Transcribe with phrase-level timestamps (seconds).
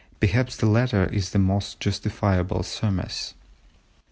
[0.19, 3.35] Perhaps the latter is the most justifiable surmise.